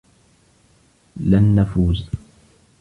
لن 1.17 1.55
نفوز. 1.55 2.07